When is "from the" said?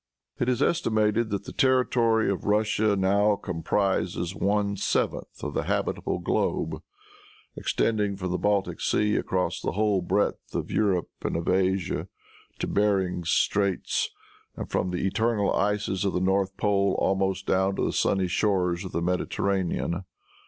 8.17-8.39, 14.71-15.05